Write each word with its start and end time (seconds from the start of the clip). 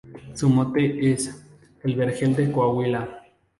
Su 0.33 0.49
mote 0.49 1.11
es 1.11 1.45
"El 1.83 1.93
Vergel 1.95 2.35
de 2.35 2.51
Coahuila". 2.51 3.21